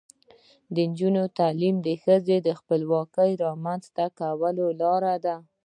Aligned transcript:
د 0.73 0.75
نجونو 0.89 1.23
تعلیم 1.39 1.75
د 1.87 1.89
ښځو 2.03 2.35
خپلواکۍ 2.59 3.31
رامنځته 3.45 4.05
کولو 4.19 4.65
لاره 4.81 5.15
ده. 5.25 5.35